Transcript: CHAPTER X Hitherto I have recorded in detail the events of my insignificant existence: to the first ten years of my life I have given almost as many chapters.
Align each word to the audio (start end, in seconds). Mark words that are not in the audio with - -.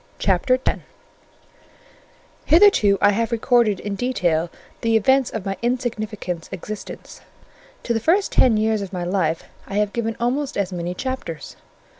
CHAPTER 0.17 0.57
X 0.65 0.79
Hitherto 2.45 2.97
I 2.99 3.11
have 3.11 3.31
recorded 3.31 3.79
in 3.79 3.93
detail 3.93 4.49
the 4.81 4.97
events 4.97 5.29
of 5.29 5.45
my 5.45 5.57
insignificant 5.61 6.49
existence: 6.51 7.21
to 7.83 7.93
the 7.93 7.99
first 7.99 8.31
ten 8.31 8.57
years 8.57 8.81
of 8.81 8.91
my 8.91 9.03
life 9.03 9.43
I 9.67 9.75
have 9.75 9.93
given 9.93 10.15
almost 10.19 10.57
as 10.57 10.73
many 10.73 10.95
chapters. 10.95 11.55